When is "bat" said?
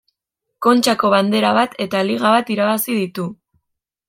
1.59-1.75, 2.37-2.51